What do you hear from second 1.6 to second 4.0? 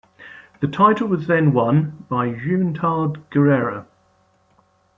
again by Juventud Guerrera.